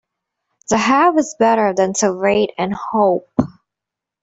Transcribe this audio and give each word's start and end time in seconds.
To 0.69 0.77
have 0.79 1.15
is 1.19 1.35
better 1.37 1.75
than 1.75 1.93
to 1.99 2.11
wait 2.11 2.53
and 2.57 2.73
hope. 2.73 3.29